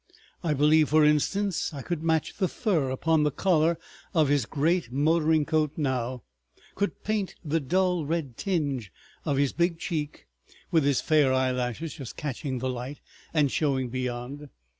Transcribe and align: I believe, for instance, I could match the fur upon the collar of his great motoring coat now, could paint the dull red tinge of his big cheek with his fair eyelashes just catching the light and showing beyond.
I 0.43 0.55
believe, 0.55 0.89
for 0.89 1.05
instance, 1.05 1.75
I 1.75 1.83
could 1.83 2.01
match 2.01 2.35
the 2.37 2.47
fur 2.47 2.89
upon 2.89 3.21
the 3.21 3.29
collar 3.29 3.77
of 4.15 4.29
his 4.29 4.47
great 4.47 4.91
motoring 4.91 5.45
coat 5.45 5.73
now, 5.77 6.23
could 6.73 7.03
paint 7.03 7.35
the 7.45 7.59
dull 7.59 8.07
red 8.07 8.35
tinge 8.35 8.91
of 9.25 9.37
his 9.37 9.53
big 9.53 9.77
cheek 9.77 10.25
with 10.71 10.85
his 10.85 11.01
fair 11.01 11.31
eyelashes 11.31 11.93
just 11.93 12.17
catching 12.17 12.57
the 12.57 12.67
light 12.71 12.99
and 13.31 13.51
showing 13.51 13.89
beyond. 13.89 14.49